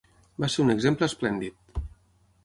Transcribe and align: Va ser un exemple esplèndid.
Va 0.43 0.47
ser 0.53 0.61
un 0.63 0.73
exemple 0.75 1.09
esplèndid. 1.11 1.79